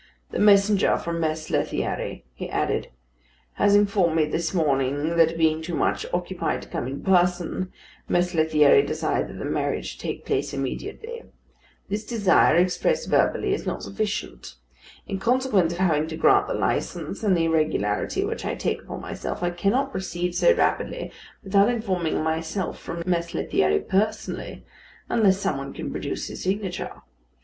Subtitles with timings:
[0.31, 2.87] "The messenger from Mess Lethierry," he added,
[3.53, 7.71] "has informed me this morning that being too much occupied to come in person,
[8.09, 11.21] Mess Lethierry desired that the marriage should take place immediately.
[11.87, 14.55] This desire, expressed verbally, is not sufficient.
[15.05, 18.81] In consequence of having to grant the licence, and of the irregularity which I take
[18.81, 21.11] upon myself, I cannot proceed so rapidly
[21.43, 24.65] without informing myself from Mess Lethierry personally,
[25.09, 26.91] unless some one can produce his signature.